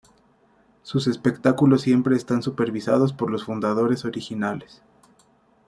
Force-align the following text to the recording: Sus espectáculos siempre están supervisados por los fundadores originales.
Sus 0.81 1.05
espectáculos 1.05 1.83
siempre 1.83 2.15
están 2.15 2.41
supervisados 2.41 3.13
por 3.13 3.29
los 3.29 3.43
fundadores 3.43 4.03
originales. 4.03 4.81